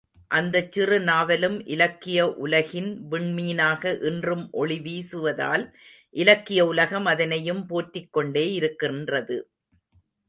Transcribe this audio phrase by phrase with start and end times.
[0.31, 5.65] அந்தச் சிறு நாவலும் இலக்கிய உலகின் விண்மீனாக இன்றும் ஒளிவீசுவதால்,
[6.15, 9.37] இலக்கிய உலகம் அதனையும் போற்றிக் கொண்டே இருக்கின்றது.